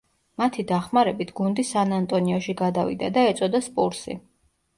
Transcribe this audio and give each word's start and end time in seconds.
მათი 0.41 0.63
დახმარებით 0.69 1.33
გუნდი 1.39 1.65
სან-ანტონიოში 1.73 2.57
გადავიდა 2.63 3.11
და 3.19 3.27
ეწოდა 3.35 3.63
სპურსი. 3.69 4.19